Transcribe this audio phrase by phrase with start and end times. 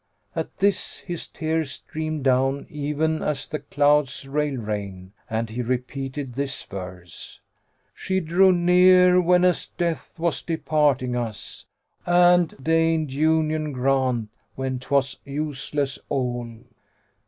[0.35, 6.33] At this his tears streamed down even as the clouds rail rain, and he repeated
[6.33, 7.39] this verse,
[7.93, 15.19] "She drew near whenas death was departing us, * And deigned union grant when twas
[15.23, 16.49] useless all."